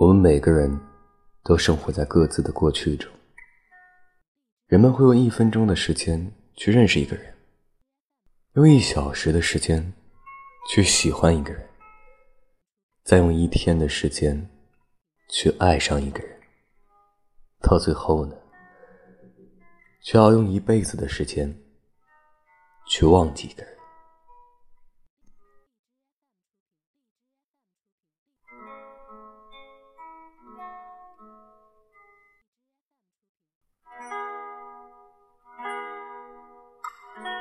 [0.00, 0.80] 我们每个人
[1.44, 3.12] 都生活在各自的过去中。
[4.66, 7.34] 人们会用一分钟的时间去认识一个人
[8.54, 9.92] 用一小时的时间
[10.70, 11.68] 去喜欢一个人
[13.04, 14.48] 再用一天的时间
[15.28, 16.34] 去爱上一个人。
[17.60, 18.34] 到最后呢
[20.02, 21.54] 却要用一辈子的时间
[22.86, 23.79] 去忘记一个人。